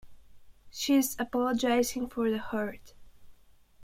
[0.71, 2.95] She is apologising for the hurt.